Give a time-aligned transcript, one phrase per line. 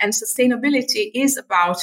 [0.00, 1.78] And sustainability is about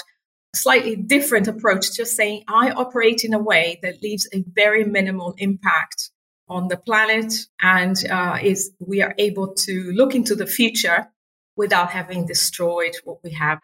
[0.53, 4.83] a slightly different approach, just saying, I operate in a way that leaves a very
[4.83, 6.11] minimal impact
[6.47, 11.07] on the planet and uh, is we are able to look into the future
[11.55, 13.59] without having destroyed what we have.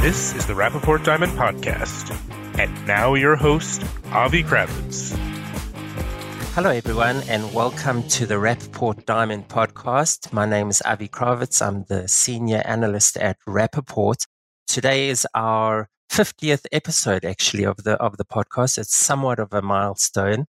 [0.00, 2.16] This is the Rapaport Diamond Podcast.
[2.58, 5.37] And now your host, Avi Krawitz.
[6.58, 10.32] Hello, everyone, and welcome to the Rapaport Diamond Podcast.
[10.32, 11.64] My name is Avi Krawitz.
[11.64, 14.26] I'm the senior analyst at Rapaport.
[14.66, 18.76] Today is our 50th episode, actually, of the of the podcast.
[18.76, 20.46] It's somewhat of a milestone.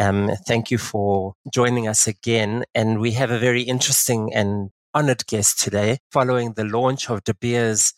[0.00, 2.64] Um, thank you for joining us again.
[2.74, 7.34] And we have a very interesting and honored guest today, following the launch of De
[7.34, 7.94] Beers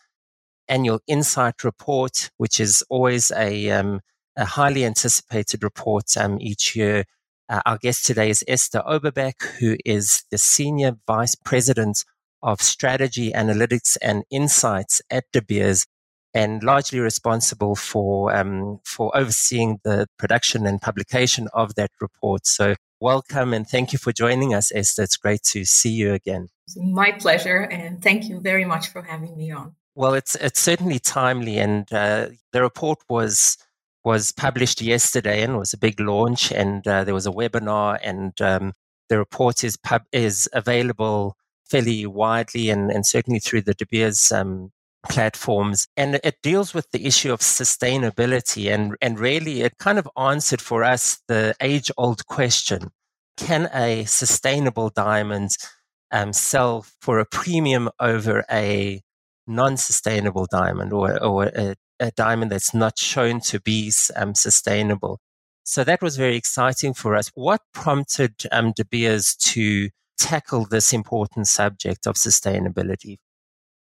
[0.69, 4.03] annual insight report, which is always a, um,
[4.37, 7.07] a highly anticipated report um, each year
[7.49, 12.05] uh, our guest today is Esther Oberbeck, who is the Senior Vice President
[12.43, 15.87] of Strategy, Analytics, and Insights at De Beers,
[16.33, 22.47] and largely responsible for um, for overseeing the production and publication of that report.
[22.47, 25.03] So, welcome and thank you for joining us, Esther.
[25.03, 26.49] It's great to see you again.
[26.77, 29.75] My pleasure, and thank you very much for having me on.
[29.95, 33.59] Well, it's it's certainly timely, and uh, the report was
[34.05, 36.53] was published yesterday and was a big launch.
[36.53, 38.73] And uh, there was a webinar, and um,
[39.09, 44.31] the report is pub- is available fairly widely and, and certainly through the De Beers
[44.31, 44.71] um,
[45.09, 45.89] platforms.
[45.97, 48.73] And it deals with the issue of sustainability.
[48.73, 52.91] And, and really, it kind of answered for us the age old question
[53.37, 55.57] can a sustainable diamond
[56.11, 59.01] um, sell for a premium over a
[59.47, 65.21] non sustainable diamond or, or a a diamond that's not shown to be um, sustainable.
[65.65, 67.31] So that was very exciting for us.
[67.35, 69.89] What prompted um, De Beers to
[70.19, 73.19] tackle this important subject of sustainability?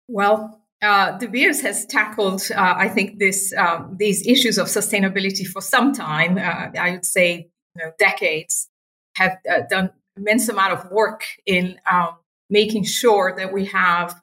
[0.08, 5.46] Well, uh, De Beers has tackled, uh, I think, this um, these issues of sustainability
[5.46, 6.38] for some time.
[6.38, 8.68] Uh, I would say, you know, decades.
[9.16, 12.16] Have uh, done immense amount of work in um,
[12.48, 14.20] making sure that we have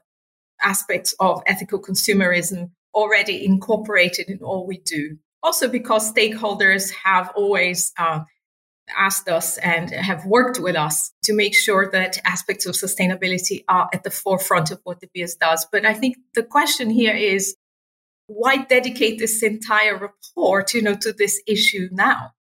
[0.61, 5.17] aspects of ethical consumerism already incorporated in all we do.
[5.41, 8.21] Also, because stakeholders have always uh,
[8.97, 13.89] asked us and have worked with us to make sure that aspects of sustainability are
[13.93, 15.65] at the forefront of what De Beers does.
[15.71, 17.55] But I think the question here is
[18.27, 22.31] why dedicate this entire report, you know, to this issue now?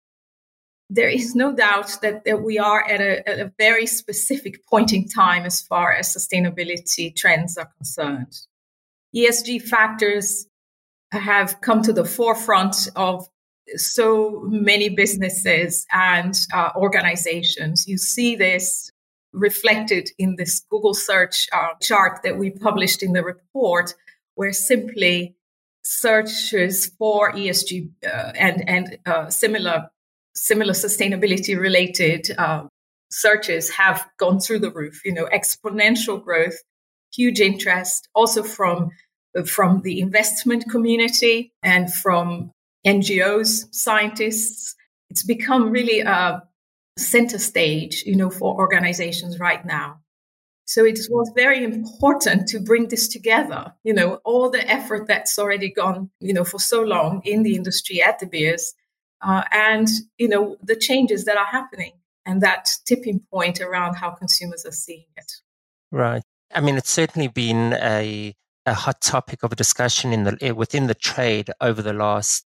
[0.90, 4.92] There is no doubt that, that we are at a, at a very specific point
[4.92, 8.34] in time as far as sustainability trends are concerned.
[9.14, 10.46] ESG factors
[11.12, 13.28] have come to the forefront of
[13.76, 17.86] so many businesses and uh, organizations.
[17.86, 18.90] You see this
[19.32, 23.94] reflected in this Google search uh, chart that we published in the report,
[24.34, 25.36] where simply
[25.82, 29.90] searches for ESG uh, and and uh, similar
[30.34, 32.64] similar sustainability related uh,
[33.10, 35.04] searches have gone through the roof.
[35.04, 36.58] You know, exponential growth
[37.12, 38.90] huge interest also from
[39.46, 42.50] from the investment community and from
[42.86, 44.74] NGOs, scientists.
[45.10, 46.42] It's become really a
[46.98, 50.00] center stage, you know, for organizations right now.
[50.64, 55.38] So it was very important to bring this together, you know, all the effort that's
[55.38, 58.74] already gone, you know, for so long in the industry at De Beers,
[59.22, 61.92] uh, and, you know, the changes that are happening
[62.26, 65.32] and that tipping point around how consumers are seeing it.
[65.90, 66.22] Right.
[66.54, 68.34] I mean, it's certainly been a,
[68.66, 72.44] a hot topic of discussion in the eh, within the trade over the last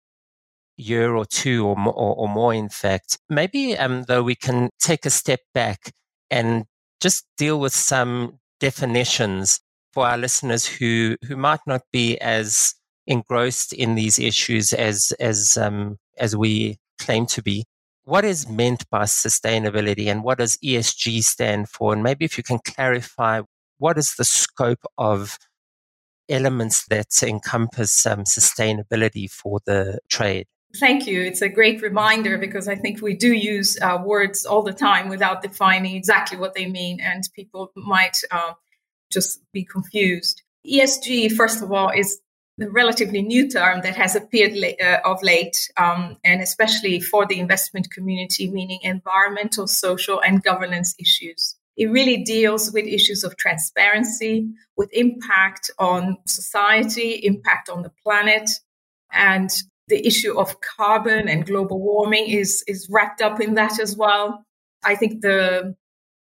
[0.78, 3.18] year or two or more, or, or more in fact.
[3.30, 5.94] Maybe um, though we can take a step back
[6.30, 6.66] and
[7.02, 9.60] just deal with some definitions
[9.94, 12.76] for our listeners who who might not be as
[13.08, 17.66] engrossed in these issues as as um, as we claim to be.
[18.04, 21.92] What is meant by sustainability and what does ESG stand for?
[21.94, 23.42] And maybe if you can clarify
[23.78, 25.38] what is the scope of
[26.30, 30.48] elements that encompass um, sustainability for the trade?
[30.76, 31.22] Thank you.
[31.22, 35.08] It's a great reminder because I think we do use uh, words all the time
[35.08, 38.54] without defining exactly what they mean, and people might uh,
[39.12, 40.44] just be confused.
[40.70, 42.20] ESG, first of all, is
[42.62, 47.40] a relatively new term that has appeared uh, of late, um, and especially for the
[47.40, 51.56] investment community, meaning environmental, social, and governance issues.
[51.78, 58.50] It really deals with issues of transparency, with impact on society, impact on the planet,
[59.12, 59.50] and
[59.88, 64.44] the issue of carbon and global warming is, is wrapped up in that as well.
[64.84, 65.76] I think the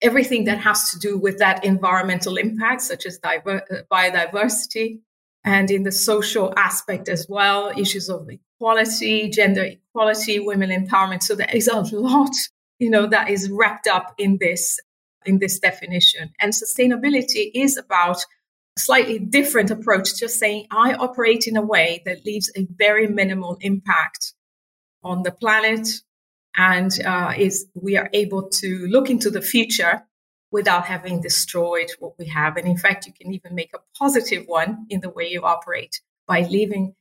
[0.02, 5.00] everything that has to do with that environmental impact, such as diver- uh, biodiversity,
[5.44, 11.22] and in the social aspect as well, issues of equality, gender equality, women empowerment.
[11.22, 12.34] So there is a lot,
[12.78, 14.80] you know, that is wrapped up in this
[15.26, 16.32] in this definition.
[16.40, 18.18] And sustainability is about
[18.76, 23.06] a slightly different approach, just saying I operate in a way that leaves a very
[23.06, 24.32] minimal impact
[25.02, 25.88] on the planet,
[26.56, 30.02] and uh, is we are able to look into the future
[30.50, 32.56] without having destroyed what we have.
[32.56, 36.00] And in fact, you can even make a positive one in the way you operate
[36.26, 36.94] by leaving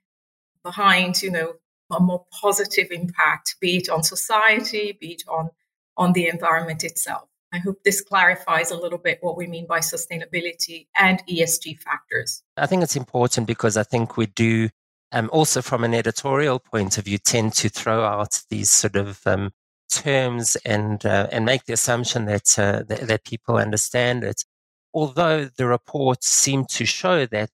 [0.64, 1.54] behind, you know,
[1.92, 5.50] a more positive impact, be it on society, be it on
[5.96, 7.30] on the environment itself.
[7.54, 12.42] I hope this clarifies a little bit what we mean by sustainability and ESG factors.
[12.58, 14.70] I think it's important because I think we do,
[15.12, 19.22] um, also from an editorial point of view, tend to throw out these sort of
[19.28, 19.52] um,
[19.92, 24.44] terms and uh, and make the assumption that, uh, that, that people understand it.
[24.92, 27.52] Although the reports seem to show that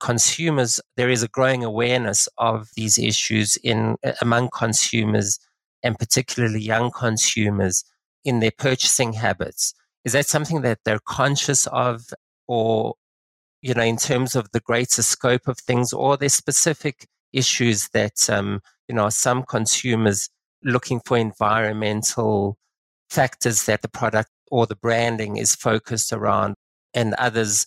[0.00, 5.38] consumers there is a growing awareness of these issues in among consumers
[5.82, 7.84] and particularly young consumers
[8.26, 9.72] in their purchasing habits.
[10.04, 12.10] Is that something that they're conscious of
[12.46, 12.94] or,
[13.62, 18.28] you know, in terms of the greater scope of things, or there specific issues that,
[18.28, 20.28] um, you know, some consumers
[20.62, 22.58] looking for environmental
[23.08, 26.56] factors that the product or the branding is focused around
[26.92, 27.66] and others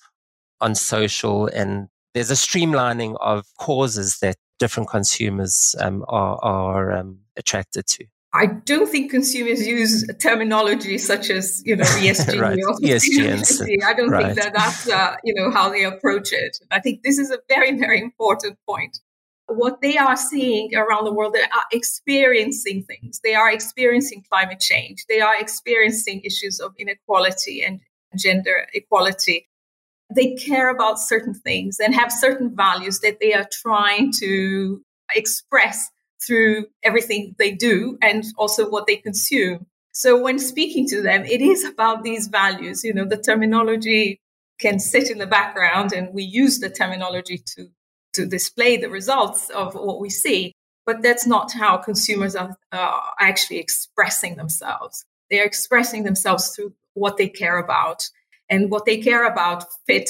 [0.62, 7.20] on social and there's a streamlining of causes that different consumers um, are, are um,
[7.38, 8.06] attracted to.
[8.34, 12.58] I don't think consumers use terminology such as you know ESG right.
[12.58, 13.84] ESG.
[13.86, 14.26] I don't right.
[14.26, 16.58] think that that's uh, you know how they approach it.
[16.70, 19.00] I think this is a very very important point.
[19.48, 23.20] What they are seeing around the world, they are experiencing things.
[23.24, 25.06] They are experiencing climate change.
[25.10, 27.80] They are experiencing issues of inequality and
[28.16, 29.48] gender equality.
[30.16, 34.84] They care about certain things and have certain values that they are trying to
[35.16, 35.90] express
[36.26, 39.66] through everything they do and also what they consume.
[39.92, 42.84] So when speaking to them, it is about these values.
[42.84, 44.20] You know, the terminology
[44.60, 47.70] can sit in the background and we use the terminology to,
[48.14, 50.54] to display the results of what we see.
[50.86, 52.56] But that's not how consumers are
[53.20, 55.06] actually expressing themselves.
[55.30, 58.10] They are expressing themselves through what they care about.
[58.50, 60.10] And what they care about fit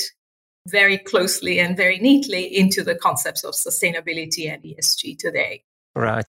[0.68, 5.64] very closely and very neatly into the concepts of sustainability and ESG today.
[5.96, 6.26] Right.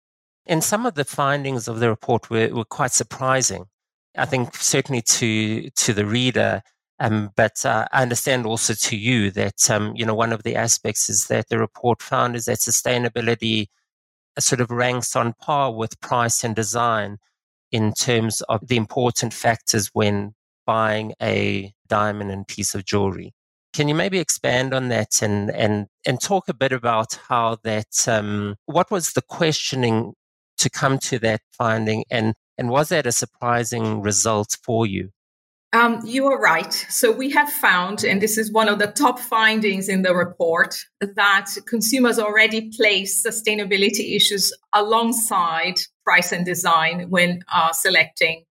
[0.46, 3.66] And some of the findings of the report were, were quite surprising.
[4.16, 6.62] I think certainly to to the reader,
[6.98, 10.56] um, but uh, I understand also to you that um, you know one of the
[10.56, 13.66] aspects is that the report found is that sustainability
[14.36, 17.18] uh, sort of ranks on par with price and design
[17.70, 20.34] in terms of the important factors when
[20.66, 23.34] buying a diamond and piece of jewelry.
[23.72, 28.08] Can you maybe expand on that and and and talk a bit about how that
[28.08, 30.14] um, what was the questioning
[30.58, 35.10] to come to that finding and and was that a surprising result for you?
[35.74, 36.72] Um, you are right.
[36.88, 40.76] So we have found, and this is one of the top findings in the report,
[41.00, 45.74] that consumers already place sustainability issues alongside
[46.04, 48.44] price and design when uh, selecting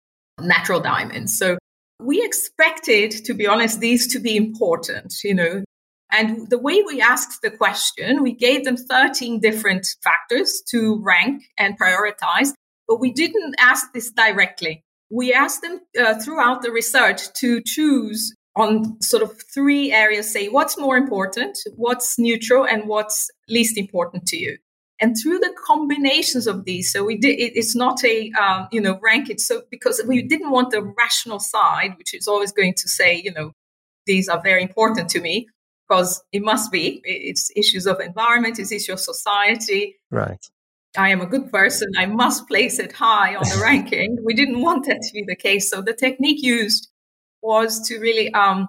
[0.41, 1.39] natural diamonds.
[1.39, 1.57] So
[2.05, 5.65] we expected, to be honest, these to be important, you know.
[6.13, 11.43] And the way we asked the question, we gave them 13 different factors to rank
[11.59, 12.51] and prioritize,
[12.87, 14.85] but we didn't ask this directly.
[15.11, 20.49] We asked them uh, throughout the research to choose on sort of three areas say
[20.49, 24.59] what's more important, what's neutral, and what's least important to you
[25.01, 28.81] and through the combinations of these so we did it, it's not a um, you
[28.81, 32.75] know rank it so because we didn't want the rational side which is always going
[32.75, 33.53] to say you know
[34.07, 35.49] these are very important to me
[35.89, 39.97] because it must be it's issues of environment it's issues of society.
[40.11, 40.45] Right.
[40.97, 44.19] I am a good person i must place it high on the ranking.
[44.23, 45.69] We didn't want that to be the case.
[45.69, 46.89] So the technique used
[47.43, 48.69] was to really um,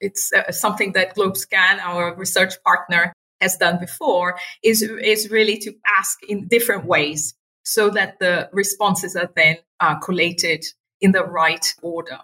[0.00, 5.72] it's uh, something that GlobeScan our research partner has done before is is really to
[5.98, 10.64] ask in different ways so that the responses are then uh, collated
[11.00, 12.18] in the right order.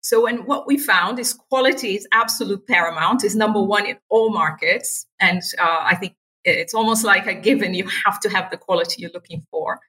[0.00, 4.30] So, and what we found is quality is absolute paramount, is number one in all
[4.30, 5.06] markets.
[5.20, 9.02] And uh, I think it's almost like a given, you have to have the quality
[9.02, 9.80] you're looking for.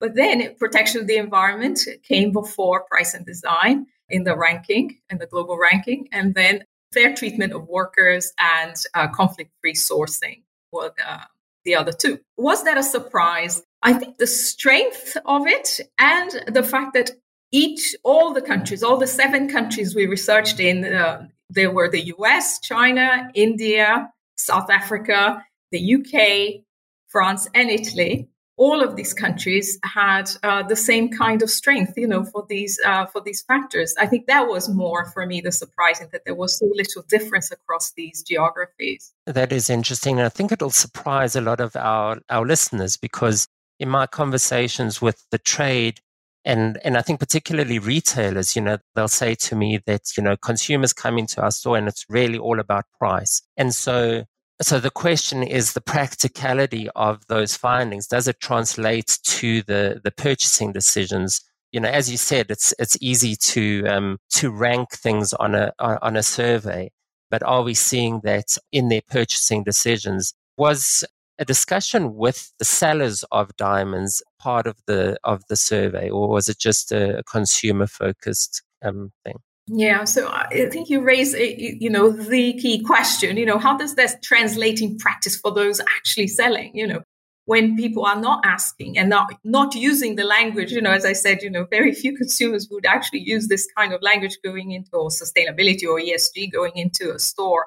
[0.00, 5.18] But then protection of the environment came before price and design in the ranking, in
[5.18, 6.08] the global ranking.
[6.12, 6.64] And then
[6.94, 11.24] fair treatment of workers and uh, conflict free sourcing were, uh,
[11.64, 12.20] the other two.
[12.36, 13.62] Was that a surprise?
[13.82, 17.10] I think the strength of it and the fact that
[17.52, 22.06] each, all the countries, all the seven countries we researched in, uh, there were the
[22.16, 26.64] US, China, India, South Africa, the UK,
[27.08, 32.06] France, and Italy all of these countries had uh, the same kind of strength, you
[32.06, 33.94] know, for these uh, for these factors.
[33.98, 37.50] I think that was more for me the surprising that there was so little difference
[37.50, 39.12] across these geographies.
[39.26, 43.48] That is interesting, and I think it'll surprise a lot of our our listeners because
[43.78, 46.00] in my conversations with the trade.
[46.46, 50.36] And, and I think particularly retailers, you know, they'll say to me that, you know,
[50.36, 53.40] consumers come into our store and it's really all about price.
[53.56, 54.24] And so
[54.62, 58.06] so the question is the practicality of those findings.
[58.06, 61.40] Does it translate to the, the purchasing decisions?
[61.72, 65.72] You know, as you said, it's it's easy to um, to rank things on a
[65.80, 66.92] on a survey,
[67.30, 70.34] but are we seeing that in their purchasing decisions?
[70.56, 71.02] Was
[71.36, 76.48] a discussion with the sellers of diamonds part of the of the survey, or was
[76.48, 79.38] it just a consumer focused um, thing?
[79.66, 83.38] Yeah, so I think you raise, you know, the key question.
[83.38, 86.70] You know, how does that translate in practice for those actually selling?
[86.74, 87.02] You know,
[87.46, 90.72] when people are not asking and not not using the language.
[90.72, 93.92] You know, as I said, you know, very few consumers would actually use this kind
[93.92, 97.66] of language going into or sustainability or ESG going into a store.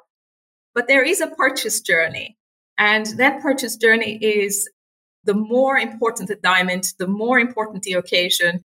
[0.75, 2.37] But there is a purchase journey,
[2.77, 4.69] and that purchase journey is
[5.23, 8.63] the more important the diamond, the more important the occasion,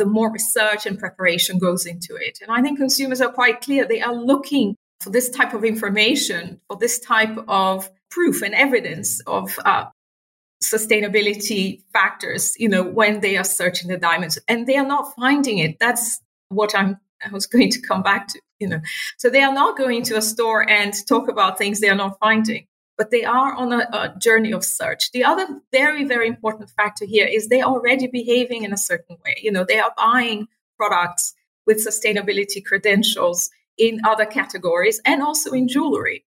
[0.00, 2.38] the more research and preparation goes into it.
[2.40, 3.86] And I think consumers are quite clear.
[3.86, 9.20] They are looking for this type of information, for this type of proof and evidence
[9.26, 9.84] of uh,
[10.62, 15.58] sustainability factors, you know, when they are searching the diamonds and they are not finding
[15.58, 15.78] it.
[15.78, 18.80] That's what I'm, I was going to come back to, you know.
[19.18, 22.18] So they are not going to a store and talk about things they are not
[22.20, 22.66] finding
[23.00, 25.10] but they are on a, a, journey of search.
[25.12, 29.36] The other very, very important factor here is they're already behaving in a certain way.
[29.40, 31.32] You know, they are buying products
[31.66, 36.26] with sustainability credentials in other categories and also in jewelry.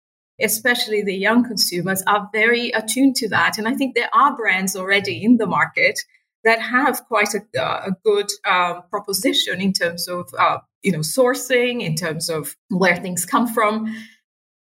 [0.42, 3.60] Especially the young consumers are very attuned to that.
[3.60, 6.00] And I think there are brands already in the market
[6.46, 11.84] that have quite a, a good um, proposition in terms of uh, you know sourcing,
[11.84, 13.96] in terms of where things come from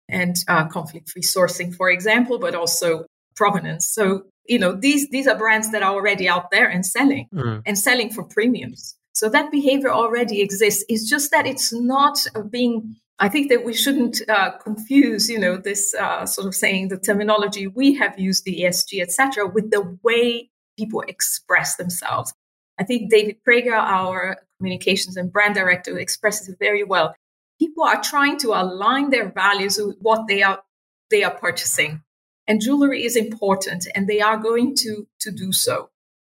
[0.09, 3.85] and uh, conflict-free sourcing, for example, but also provenance.
[3.85, 7.61] So you know these these are brands that are already out there and selling mm.
[7.65, 8.95] and selling for premiums.
[9.13, 10.83] So that behavior already exists.
[10.89, 12.95] It's just that it's not being.
[13.17, 16.97] I think that we shouldn't uh, confuse, you know, this uh, sort of saying the
[16.97, 22.33] terminology we have used, the ESG, etc., with the way people express themselves.
[22.77, 27.15] I think David Prager, our communications and brand director, expresses it very well
[27.59, 30.61] people are trying to align their values with what they are
[31.09, 32.01] they are purchasing.
[32.47, 35.89] And jewelry is important and they are going to to do so.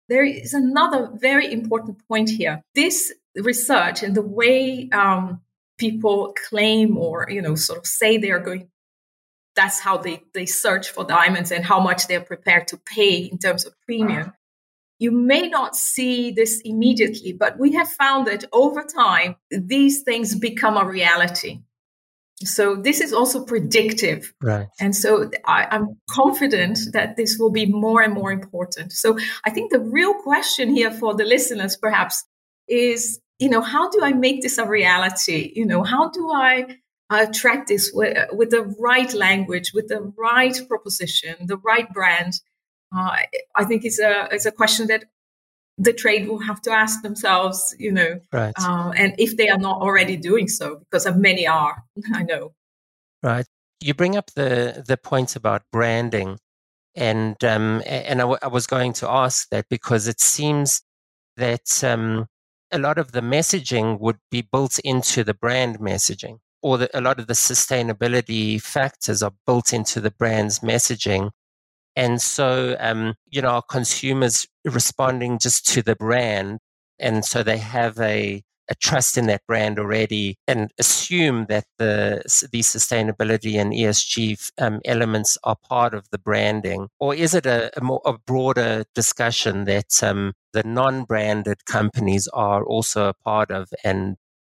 [0.09, 2.63] There is another very important point here.
[2.75, 5.41] This research and the way um,
[5.79, 8.69] people claim or you know sort of say they are going
[9.57, 13.39] that's how they, they search for diamonds and how much they're prepared to pay in
[13.39, 14.33] terms of premium
[14.99, 20.35] you may not see this immediately, but we have found that over time, these things
[20.35, 21.61] become a reality.
[22.43, 24.35] So this is also predictive.
[24.43, 24.67] Right.
[24.81, 28.93] And so I, am confident that this will be more and more important.
[28.93, 32.25] So I think the real question here for the listeners perhaps
[32.69, 35.53] is, you know, how do I make this a reality?
[35.55, 36.77] You know, how do I
[37.11, 42.41] uh, attract this with, with the right language, with the right proposition, the right brand?
[42.97, 43.17] Uh,
[43.55, 45.05] I think it's a it's a question that
[45.77, 48.55] the trade will have to ask themselves, you know, right.
[48.57, 51.83] Uh, and if they are not already doing so, because many are,
[52.15, 52.53] I know.
[53.23, 53.47] Right.
[53.81, 56.39] You bring up the the points about branding,
[56.95, 60.83] and um, and I, w- I was going to ask that because it seems
[61.37, 62.29] that um,
[62.71, 67.01] a lot of the messaging would be built into the brand messaging, or the, a
[67.01, 71.31] lot of the sustainability factors are built into the brand's messaging
[71.97, 76.59] and so, um, you know, our consumers responding just to the brand.
[76.99, 82.23] And so they have a, a trust in that brand already and assume that the
[82.51, 87.71] these sustainability and ESG um, elements are part of the branding, or is it a,
[87.79, 93.69] a more a broader discussion that um, the non-branded companies are also a part of,
[93.85, 94.17] and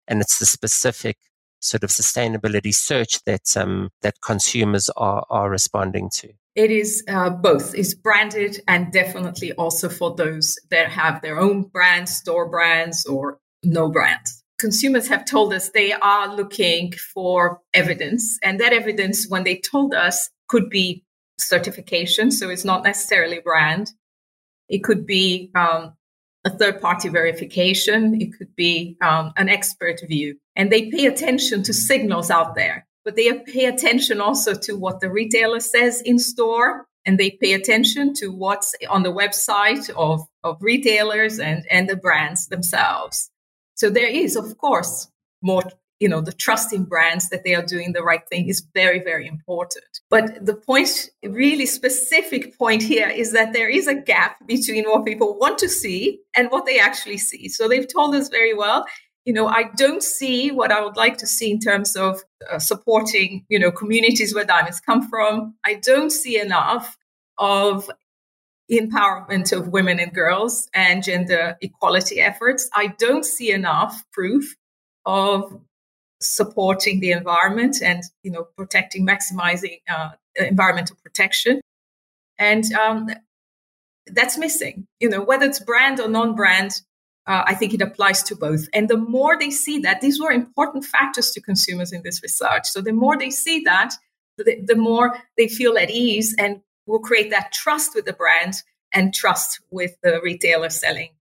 [0.08, 1.18] and it's the specific
[1.60, 6.30] sort of sustainability search that um, that consumers are are responding to?
[6.56, 7.76] It is uh, both.
[7.76, 13.40] It's branded and definitely also for those that have their own brands, store brands, or
[13.64, 14.42] no brands.
[14.58, 19.94] Consumers have told us they are looking for evidence, and that evidence, when they told
[19.94, 21.04] us, could be
[21.38, 22.32] certification.
[22.32, 23.92] So it's not necessarily brand.
[24.70, 25.94] It could be um,
[26.46, 28.22] a third party verification.
[28.22, 30.40] It could be um, an expert view.
[30.56, 35.00] And they pay attention to signals out there, but they pay attention also to what
[35.00, 36.86] the retailer says in store.
[37.08, 41.96] And they pay attention to what's on the website of, of retailers and, and the
[41.96, 43.30] brands themselves.
[43.76, 45.08] So there is, of course,
[45.42, 45.64] more
[46.00, 49.28] you know the trusting brands that they are doing the right thing is very very
[49.28, 54.84] important but the point really specific point here is that there is a gap between
[54.86, 58.54] what people want to see and what they actually see so they've told us very
[58.54, 58.86] well
[59.26, 62.60] you know i don't see what i would like to see in terms of uh,
[62.60, 65.56] supporting you know communities where diamonds come from.
[65.66, 66.98] I don't see enough
[67.38, 67.90] of
[68.72, 72.70] empowerment of women and girls and gender equality efforts.
[72.74, 74.56] I don't see enough proof
[75.06, 75.60] of
[76.22, 81.62] supporting the environment and you know protecting maximizing uh, environmental protection.
[82.38, 83.10] And um,
[84.08, 84.88] that's missing.
[85.00, 86.82] You know whether it's brand or non-brand
[87.28, 90.32] uh, i think it applies to both and the more they see that these were
[90.32, 93.94] important factors to consumers in this research so the more they see that
[94.38, 98.62] the, the more they feel at ease and will create that trust with the brand
[98.94, 101.12] and trust with the retailer selling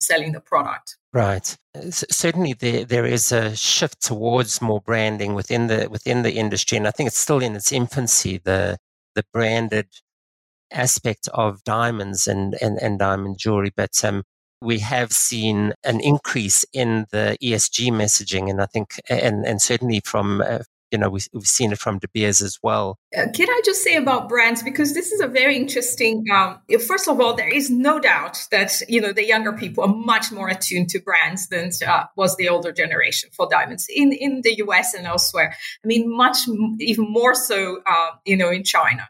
[0.00, 1.56] selling the product Right.
[1.88, 6.86] certainly, there there is a shift towards more branding within the within the industry, and
[6.86, 8.36] I think it's still in its infancy.
[8.36, 8.76] The
[9.14, 9.88] the branded
[10.70, 14.24] aspect of diamonds and and, and diamond jewelry, but um,
[14.60, 20.00] we have seen an increase in the ESG messaging, and I think, and and certainly
[20.04, 20.58] from uh,
[20.90, 22.98] you know, we, have seen it from De Beers as well.
[23.16, 26.24] Uh, can I just say about brands because this is a very interesting.
[26.32, 29.94] Um, first of all, there is no doubt that you know the younger people are
[29.94, 34.42] much more attuned to brands than uh, was the older generation for diamonds in in
[34.42, 34.94] the U.S.
[34.94, 35.56] and elsewhere.
[35.84, 36.38] I mean, much
[36.78, 39.08] even more so, uh, you know, in China.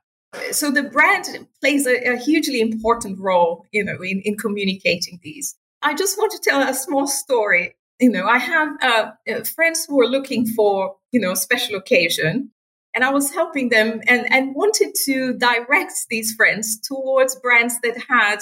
[0.52, 5.57] So the brand plays a, a hugely important role, you know, in, in communicating these.
[5.83, 9.87] I just want to tell a small story you know, I have uh, uh, friends
[9.87, 12.51] who are looking for, you know, a special occasion.
[12.94, 17.96] And I was helping them and, and wanted to direct these friends towards brands that
[18.09, 18.38] had,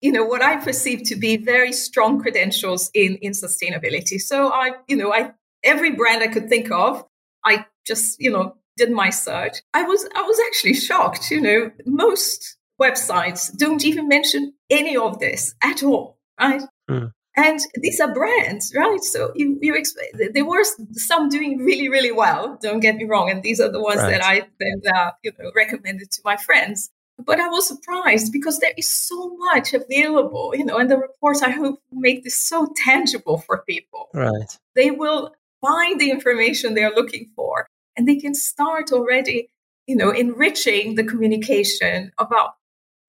[0.00, 4.20] you know, what I perceived to be very strong credentials in, in sustainability.
[4.20, 7.04] So I, you know, I every brand I could think of,
[7.44, 9.58] I just, you know, did my search.
[9.72, 15.18] I was I was actually shocked, you know, most websites don't even mention any of
[15.18, 16.62] this at all, right?
[16.90, 17.12] Mm.
[17.36, 19.02] And these are brands, right?
[19.02, 22.58] So you, you expect there were some doing really, really well.
[22.62, 24.10] Don't get me wrong, and these are the ones right.
[24.12, 26.90] that I then uh, you know recommended to my friends.
[27.18, 31.42] But I was surprised because there is so much available, you know, and the reports
[31.42, 34.08] I hope make this so tangible for people.
[34.12, 34.58] Right.
[34.74, 39.50] They will find the information they're looking for, and they can start already,
[39.86, 42.54] you know, enriching the communication about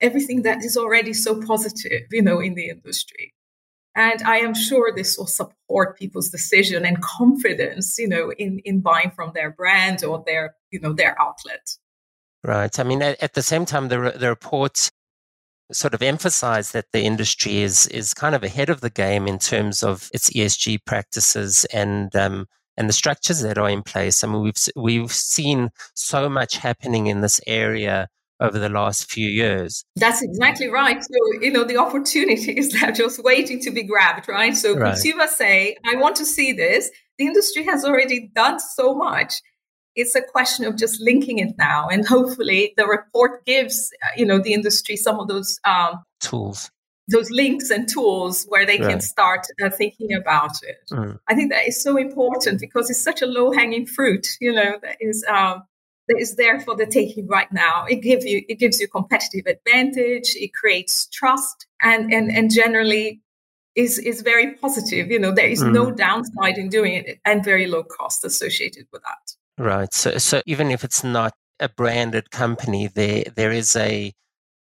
[0.02, 3.34] everything that is already so positive, you know, in the industry.
[3.96, 8.82] And I am sure this will support people's decision and confidence, you know, in, in
[8.82, 11.78] buying from their brand or their, you know, their outlet.
[12.44, 12.78] Right.
[12.78, 14.92] I mean, at, at the same time, the, the reports
[15.72, 19.40] sort of emphasize that the industry is is kind of ahead of the game in
[19.40, 22.46] terms of its ESG practices and um,
[22.78, 24.24] and the structures that are in place.
[24.24, 28.10] I mean, we've we've seen so much happening in this area
[28.40, 29.86] over the last few years.
[29.96, 31.02] That's exactly right.
[31.02, 34.56] So, you know, the opportunities are just waiting to be grabbed, right?
[34.56, 34.92] So right.
[34.92, 36.92] consumers say, I want to see this.
[37.18, 39.36] The industry has already done so much.
[39.96, 41.88] It's a question of just linking it now.
[41.88, 46.70] And hopefully the report gives, uh, you know, the industry some of those um, tools.
[47.08, 48.90] Those links and tools where they right.
[48.90, 50.90] can start uh, thinking about it.
[50.92, 51.20] Mm.
[51.28, 54.80] I think that is so important because it's such a low hanging fruit, you know,
[54.82, 55.64] that is um,
[56.08, 57.86] that is there for the taking right now.
[57.86, 60.36] It gives you it gives you competitive advantage.
[60.36, 63.22] It creates trust, and and and generally
[63.76, 65.10] is is very positive.
[65.10, 65.74] You know, there is mm.
[65.74, 69.64] no downside in doing it, and very low cost associated with that.
[69.64, 69.94] Right.
[69.94, 74.14] So so even if it's not a branded company, there there is a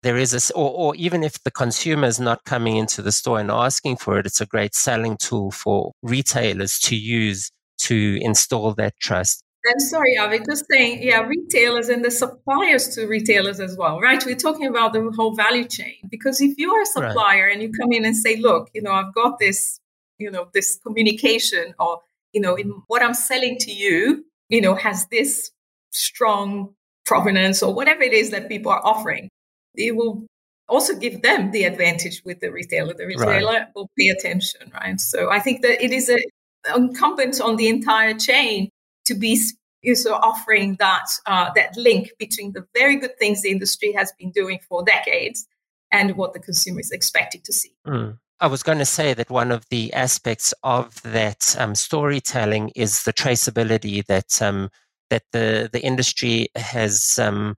[0.06, 3.40] there is a, or, or even if the consumer is not coming into the store
[3.40, 8.74] and asking for it, it's a great selling tool for retailers to use to install
[8.76, 9.42] that trust.
[9.68, 14.24] I'm sorry, Avi, just saying, yeah, retailers and the suppliers to retailers as well, right?
[14.24, 17.54] We're talking about the whole value chain because if you are a supplier right.
[17.54, 19.80] and you come in and say, look, you know, I've got this,
[20.20, 24.76] you know, this communication or, you know, in what I'm selling to you, you know,
[24.76, 25.50] has this
[25.90, 29.30] strong provenance or whatever it is that people are offering,
[29.78, 30.26] it will
[30.68, 32.94] also give them the advantage with the retailer.
[32.94, 33.68] The retailer right.
[33.76, 35.00] will pay attention, right?
[35.00, 36.18] So I think that it is a
[36.76, 38.70] incumbent on the entire chain
[39.06, 39.40] to be
[39.84, 44.32] is offering that uh, that link between the very good things the industry has been
[44.32, 45.46] doing for decades
[45.92, 47.72] and what the consumer is expected to see.
[47.88, 48.18] Mm.
[48.40, 53.04] I was going to say that one of the aspects of that um, storytelling is
[53.04, 54.70] the traceability that um,
[55.10, 57.20] that the the industry has.
[57.22, 57.56] Um,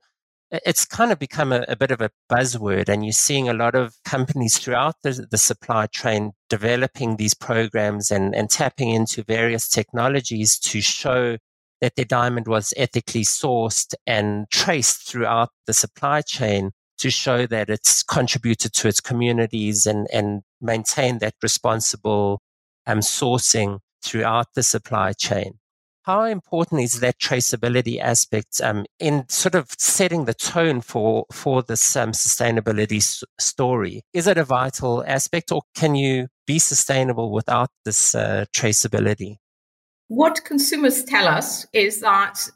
[0.51, 3.75] it's kind of become a, a, bit of a buzzword, and you're seeing a lot
[3.75, 9.67] of companies throughout the, the supply chain developing these programs and, and tapping into various
[9.67, 11.37] technologies to show
[11.81, 17.69] that their diamond was ethically sourced and traced throughout the supply chain to show that
[17.69, 22.41] it's contributed to its communities and, and maintain that responsible
[22.87, 25.59] um, sourcing throughout the supply chain.
[26.07, 31.61] How important is that traceability aspect um, in sort of setting the tone for for
[31.61, 34.03] this um, sustainability s- story?
[34.13, 39.35] Is it a vital aspect, or can you be sustainable without this uh, traceability?
[40.07, 42.51] What consumers tell us is that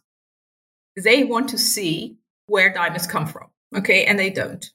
[0.95, 4.65] they want to see where diamonds come from, okay, and they don't.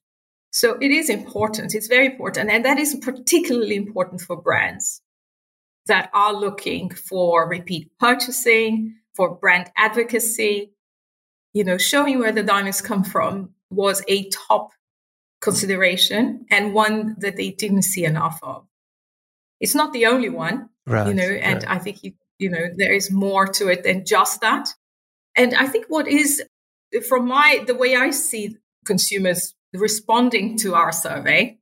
[0.53, 1.75] So it is important.
[1.75, 5.01] It's very important, and that is particularly important for brands
[5.87, 10.73] that are looking for repeat purchasing, for brand advocacy.
[11.53, 14.73] You know, showing where the diamonds come from was a top
[15.41, 18.67] consideration and one that they didn't see enough of.
[19.59, 21.71] It's not the only one, right, you know, and right.
[21.71, 24.69] I think you you know there is more to it than just that.
[25.35, 26.43] And I think what is
[27.09, 31.59] from my the way I see consumers responding to our survey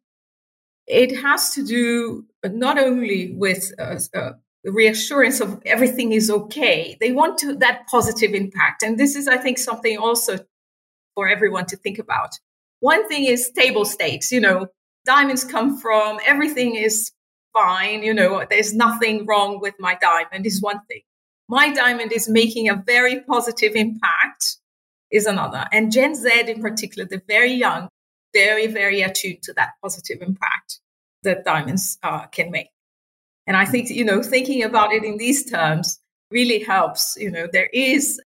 [0.86, 4.32] it has to do not only with uh, uh,
[4.64, 6.96] reassurance of everything is okay.
[7.00, 10.38] They want to that positive impact, and this is, I think, something also
[11.14, 12.30] for everyone to think about.
[12.80, 14.32] One thing is table stakes.
[14.32, 14.66] You know,
[15.06, 17.12] diamonds come from everything is
[17.52, 18.02] fine.
[18.02, 20.46] You know, there's nothing wrong with my diamond.
[20.46, 21.00] Is one thing.
[21.48, 24.56] My diamond is making a very positive impact.
[25.10, 27.88] Is another, and Gen Z in particular, the very young,
[28.32, 30.80] very, very attuned to that positive impact
[31.24, 32.68] that diamonds uh, can make.
[33.46, 37.16] And I think, you know, thinking about it in these terms really helps.
[37.18, 38.20] You know, there is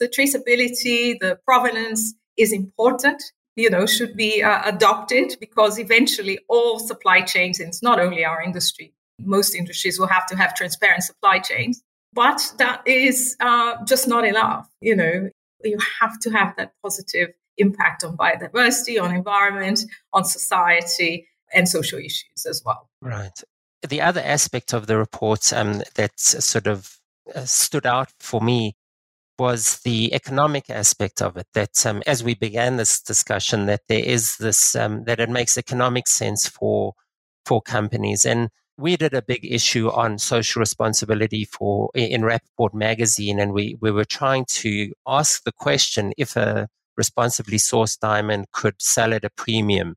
[0.00, 3.22] the traceability, the provenance is important,
[3.54, 8.24] you know, should be uh, adopted because eventually all supply chains, and it's not only
[8.24, 11.82] our industry, most industries will have to have transparent supply chains.
[12.12, 14.68] But that is uh, just not enough.
[14.80, 15.30] You know,
[15.62, 19.80] you have to have that positive impact on biodiversity, on environment,
[20.12, 21.26] on society,
[21.56, 22.88] and social issues as well.
[23.00, 23.42] Right.
[23.88, 26.98] The other aspect of the report um, that sort of
[27.34, 28.76] uh, stood out for me
[29.38, 31.46] was the economic aspect of it.
[31.54, 35.58] That um, as we began this discussion, that there is this um, that it makes
[35.58, 36.94] economic sense for
[37.44, 43.38] for companies, and we did a big issue on social responsibility for in Rapaport magazine,
[43.38, 48.80] and we we were trying to ask the question if a responsibly sourced diamond could
[48.80, 49.96] sell at a premium.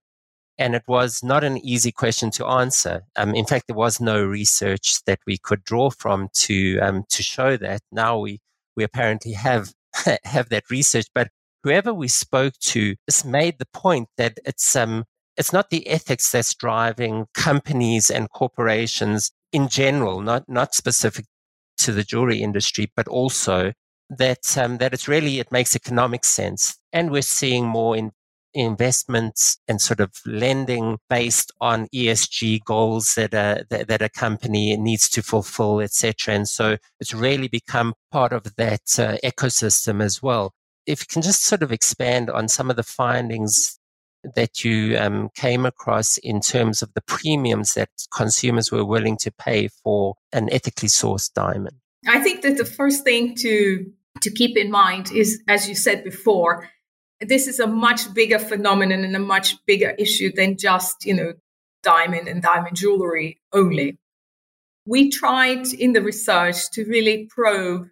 [0.59, 3.03] And it was not an easy question to answer.
[3.15, 7.23] Um, in fact, there was no research that we could draw from to um, to
[7.23, 7.81] show that.
[7.91, 8.39] Now we
[8.75, 9.73] we apparently have
[10.23, 11.29] have that research, but
[11.63, 15.05] whoever we spoke to just made the point that it's um
[15.37, 21.25] it's not the ethics that's driving companies and corporations in general, not not specific
[21.79, 23.71] to the jewelry industry, but also
[24.09, 28.11] that um, that it's really it makes economic sense, and we're seeing more in
[28.59, 35.09] investments and sort of lending based on ESG goals that a, that, a company needs
[35.09, 36.35] to fulfill, etc.
[36.35, 40.53] And so it's really become part of that uh, ecosystem as well.
[40.85, 43.79] If you can just sort of expand on some of the findings
[44.35, 49.31] that you um, came across in terms of the premiums that consumers were willing to
[49.31, 51.77] pay for an ethically sourced diamond.
[52.07, 53.85] I think that the first thing to
[54.21, 56.69] to keep in mind is, as you said before,
[57.21, 61.33] this is a much bigger phenomenon and a much bigger issue than just, you know,
[61.83, 63.97] diamond and diamond jewelry only.
[64.85, 67.87] We tried in the research to really probe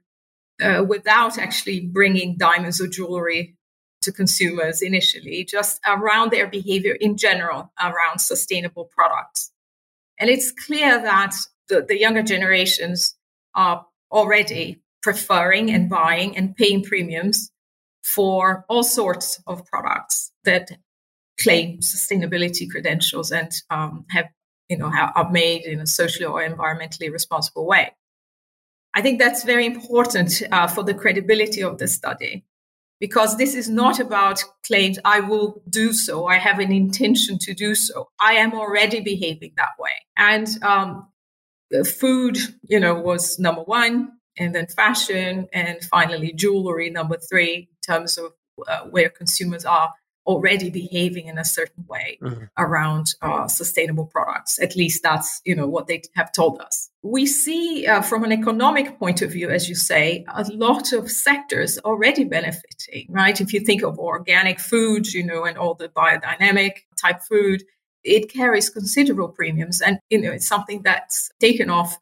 [0.61, 3.55] uh, without actually bringing diamonds or jewelry
[4.01, 9.51] to consumers initially, just around their behavior in general around sustainable products.
[10.19, 11.35] And it's clear that
[11.67, 13.15] the, the younger generations
[13.53, 17.51] are already preferring and buying and paying premiums
[18.15, 20.71] for all sorts of products that
[21.39, 24.27] claim sustainability credentials and um, have
[24.69, 27.91] you know are made in a socially or environmentally responsible way.
[28.95, 32.45] I think that's very important uh, for the credibility of the study
[32.99, 37.53] because this is not about claims I will do so, I have an intention to
[37.53, 38.09] do so.
[38.19, 39.91] I am already behaving that way.
[40.15, 41.07] And um,
[41.99, 44.13] food, you know, was number one.
[44.39, 48.34] and then fashion, and finally jewelry, number three, terms of
[48.67, 49.93] uh, where consumers are
[50.28, 52.43] already behaving in a certain way mm-hmm.
[52.58, 54.62] around uh, sustainable products.
[54.62, 56.89] At least that's you know what they have told us.
[57.02, 61.10] We see uh, from an economic point of view, as you say, a lot of
[61.10, 63.08] sectors already benefiting.
[63.10, 67.63] Right, if you think of organic food, you know, and all the biodynamic type food,
[68.04, 71.97] it carries considerable premiums, and you know it's something that's taken off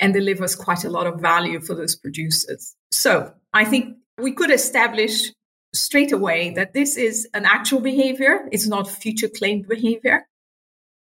[0.00, 2.74] and delivers quite a lot of value for those producers.
[2.90, 5.32] So I think we could establish
[5.74, 10.26] straight away that this is an actual behavior, it's not future claimed behavior.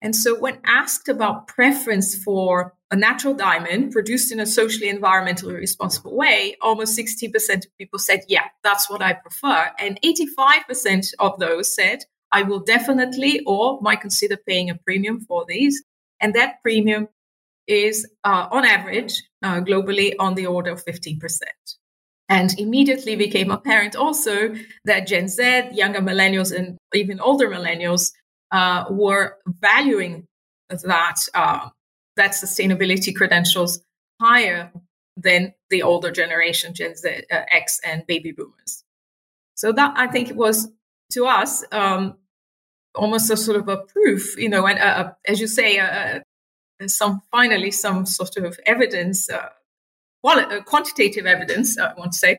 [0.03, 5.55] And so, when asked about preference for a natural diamond produced in a socially environmentally
[5.55, 9.71] responsible way, almost 60% of people said, Yeah, that's what I prefer.
[9.77, 11.99] And 85% of those said,
[12.31, 15.83] I will definitely or might consider paying a premium for these.
[16.19, 17.07] And that premium
[17.67, 21.41] is, uh, on average, uh, globally on the order of 15%.
[22.31, 28.13] And immediately became apparent also that Gen Z, younger millennials, and even older millennials
[28.53, 30.25] uh, were valuing
[30.69, 31.67] that uh,
[32.15, 33.81] that sustainability credentials
[34.21, 34.71] higher
[35.17, 38.85] than the older generation, Gen Z, uh, X, and baby boomers.
[39.55, 40.69] So that I think was
[41.11, 42.15] to us um,
[42.95, 46.19] almost a sort of a proof, you know, and uh, uh, as you say, uh,
[46.87, 49.29] some finally some sort of evidence
[50.21, 52.37] quali- quantitative evidence, I want to say,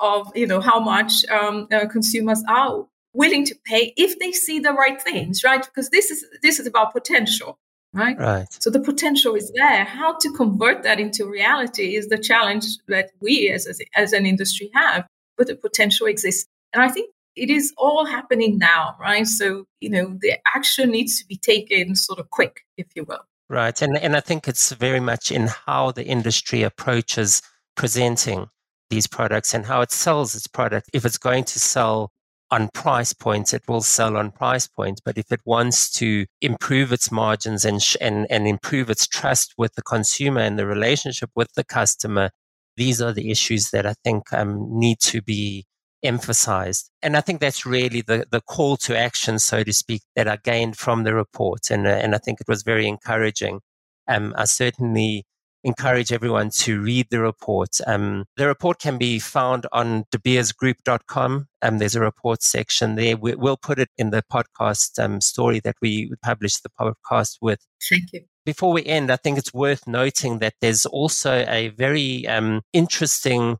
[0.00, 4.58] of you know how much um, uh, consumers are willing to pay if they see
[4.58, 5.64] the right things, right?
[5.64, 7.58] Because this is this is about potential,
[7.92, 8.18] right?
[8.18, 8.46] Right.
[8.60, 9.84] So the potential is there.
[9.84, 14.26] How to convert that into reality is the challenge that we as as, as an
[14.26, 15.06] industry have.
[15.36, 19.26] But the potential exists, and I think it is all happening now, right?
[19.26, 23.24] So you know the action needs to be taken sort of quick, if you will.
[23.48, 23.80] Right.
[23.82, 27.42] And, and I think it's very much in how the industry approaches
[27.76, 28.48] presenting
[28.90, 30.88] these products and how it sells its product.
[30.92, 32.10] If it's going to sell
[32.50, 35.00] on price points, it will sell on price points.
[35.04, 39.54] But if it wants to improve its margins and, sh- and, and improve its trust
[39.58, 42.30] with the consumer and the relationship with the customer,
[42.76, 45.66] these are the issues that I think um, need to be
[46.04, 46.90] emphasized.
[47.02, 50.36] And I think that's really the, the call to action, so to speak, that I
[50.36, 51.70] gained from the report.
[51.70, 53.60] And, uh, and I think it was very encouraging.
[54.06, 55.24] Um, I certainly
[55.64, 57.78] encourage everyone to read the report.
[57.86, 61.48] Um, the report can be found on debeersgroup.com.
[61.62, 63.16] Um, there's a report section there.
[63.16, 67.60] We, will put it in the podcast um, story that we publish the podcast with.
[67.90, 68.20] Thank you.
[68.44, 73.56] Before we end, I think it's worth noting that there's also a very um, interesting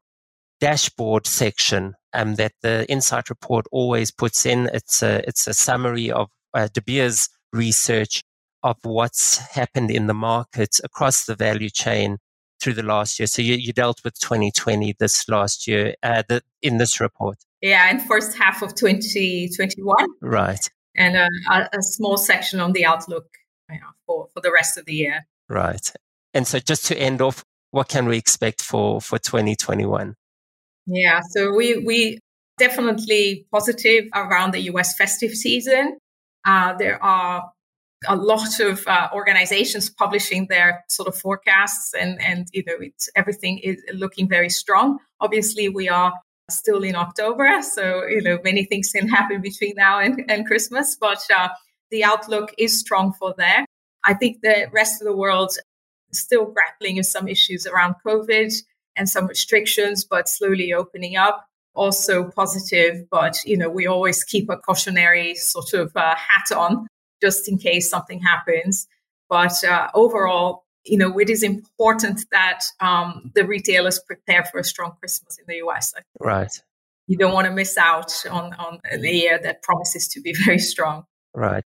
[0.64, 4.70] dashboard section um, that the Insight report always puts in.
[4.72, 8.22] It's a, it's a summary of uh, De Beers research
[8.62, 12.16] of what's happened in the markets across the value chain
[12.62, 13.26] through the last year.
[13.26, 17.36] So you, you dealt with 2020 this last year uh, the, in this report.
[17.60, 19.94] Yeah, in first half of 2021.
[20.22, 20.70] Right.
[20.96, 21.28] And a,
[21.76, 23.26] a small section on the outlook
[23.68, 25.26] you know, for, for the rest of the year.
[25.46, 25.92] Right.
[26.32, 30.14] And so just to end off, what can we expect for, for 2021?
[30.86, 32.18] Yeah, so we we
[32.58, 35.98] definitely positive around the US festive season.
[36.44, 37.50] Uh, there are
[38.06, 43.08] a lot of uh, organizations publishing their sort of forecasts and and you know it's
[43.16, 44.98] everything is looking very strong.
[45.20, 46.12] Obviously we are
[46.50, 50.94] still in october so you know many things can happen between now and, and christmas
[50.94, 51.48] but uh,
[51.90, 53.64] the outlook is strong for there.
[54.04, 55.52] I think the rest of the world
[56.12, 58.52] still grappling with some issues around covid
[58.96, 61.46] and some restrictions, but slowly opening up.
[61.76, 66.86] Also positive, but you know we always keep a cautionary sort of uh, hat on
[67.20, 68.86] just in case something happens.
[69.28, 74.64] But uh, overall, you know, it is important that um, the retailers prepare for a
[74.64, 75.94] strong Christmas in the US.
[76.20, 76.52] Right.
[77.06, 80.58] You don't want to miss out on, on a year that promises to be very
[80.58, 81.04] strong.
[81.34, 81.64] Right.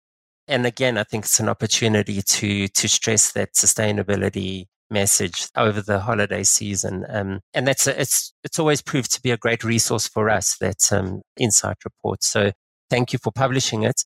[0.47, 5.99] And again, I think it's an opportunity to to stress that sustainability message over the
[5.99, 7.05] holiday season.
[7.09, 10.57] Um, and that's a, it's it's always proved to be a great resource for us.
[10.57, 12.23] That um, Insight report.
[12.23, 12.51] So
[12.89, 14.03] thank you for publishing it.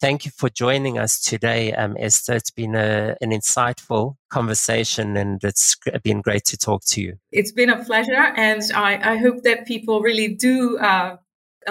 [0.00, 2.34] Thank you for joining us today, um, Esther.
[2.34, 7.14] It's been a, an insightful conversation and it's been great to talk to you.
[7.32, 8.34] It's been a pleasure.
[8.36, 11.16] And I, I hope that people really do uh,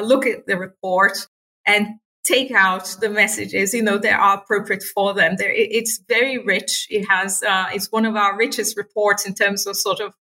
[0.02, 1.28] look at the report
[1.68, 5.36] and take out the messages you know that are appropriate for them.
[5.38, 6.88] There it's very rich.
[6.90, 10.14] It has uh, it's one of our richest reports in terms of sort of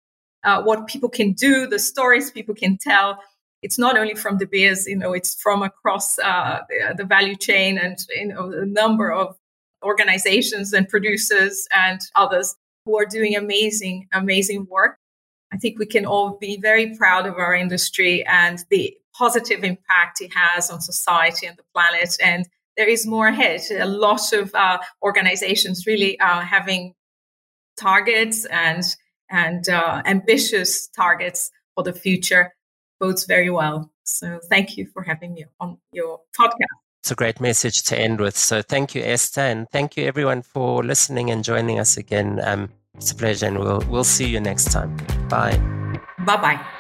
[0.42, 3.18] uh, what people can do the stories people can tell.
[3.62, 7.36] It's not only from De Beers you know it's from across uh, the, the, value
[7.36, 9.36] chain and you know a number of
[9.82, 14.96] organizations and producers and others who are doing amazing amazing work.
[15.52, 20.22] I think we can all be very proud of our industry and the positive impact
[20.22, 22.16] it has on society and the planet.
[22.22, 23.60] And there is more ahead.
[23.70, 26.94] A lot of uh, organizations really are having
[27.78, 28.82] targets and
[29.28, 32.52] and uh, ambitious targets for the future
[32.98, 33.92] bodes very well.
[34.04, 36.78] So thank you for having me on your podcast.
[37.02, 38.36] It's a great message to end with.
[38.36, 42.40] So thank you, Esther, and thank you everyone for listening and joining us again.
[42.42, 44.96] Um, it's a pleasure, and we'll we'll see you next time.
[45.28, 45.56] Bye.
[46.26, 46.79] Bye bye.